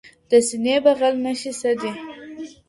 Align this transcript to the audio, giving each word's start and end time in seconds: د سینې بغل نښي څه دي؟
د 0.29 0.31
سینې 0.47 0.75
بغل 0.85 1.13
نښي 1.25 1.51
څه 1.59 1.71
دي؟ 1.79 1.91